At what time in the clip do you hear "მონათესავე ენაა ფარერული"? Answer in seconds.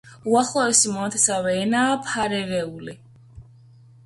0.93-2.97